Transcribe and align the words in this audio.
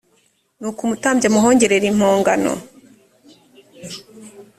nuko 0.59 0.79
umutambyi 0.85 1.25
amuhongerere 1.27 1.85
impongano 1.93 2.51